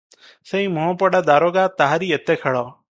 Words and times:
ସେହି 0.51 0.71
ମୁହଁପୋଡ଼ା 0.77 1.21
ଦାରୋଗା; 1.29 1.67
ତାହାରି 1.83 2.11
ଏତେ 2.19 2.41
ଖେଳ। 2.45 2.61